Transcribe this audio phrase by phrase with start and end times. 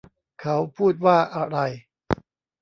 [0.41, 1.57] เขาพูดว่าอะไร